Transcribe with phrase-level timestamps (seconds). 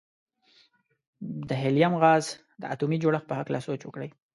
[1.47, 2.25] د هیلیم غاز
[2.61, 4.09] د اتومي جوړښت په هکله سوچ وکړئ.